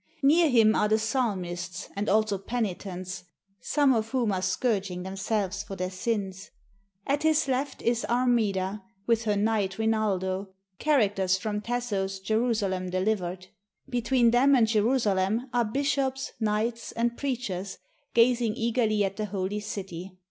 Near 0.23 0.49
him 0.49 0.73
are 0.73 0.87
the 0.87 0.97
psalmists 0.97 1.87
and 1.95 2.09
also 2.09 2.39
penitents, 2.39 3.23
some 3.59 3.93
of 3.93 4.09
whom 4.09 4.31
are 4.31 4.41
scourging 4.41 5.03
themselves 5.03 5.61
for 5.61 5.75
their 5.75 5.91
sins. 5.91 6.49
At 7.05 7.21
his 7.21 7.47
left 7.47 7.83
is 7.83 8.03
Armida 8.05 8.81
with 9.05 9.25
her 9.25 9.35
knight 9.35 9.77
Rinaldo, 9.77 10.55
characters 10.79 11.37
from 11.37 11.61
Tasso's 11.61 12.19
"Jerusalem 12.19 12.89
Delivered." 12.89 13.49
Between 13.87 14.31
them 14.31 14.55
and 14.55 14.65
Jerusalem 14.65 15.47
are 15.53 15.65
bishops, 15.65 16.31
knights, 16.39 16.91
and 16.93 17.15
preachers 17.15 17.77
gazing 18.15 18.55
eagerly 18.55 19.03
at 19.05 19.17
the 19.17 19.25
Holy 19.25 19.59
City. 19.59 20.17